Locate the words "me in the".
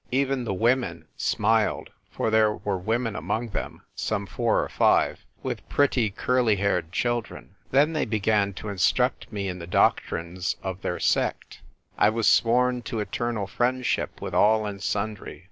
9.31-9.67